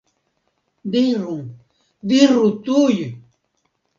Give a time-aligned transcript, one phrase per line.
[0.95, 1.35] Diru,
[2.13, 2.97] diru tuj!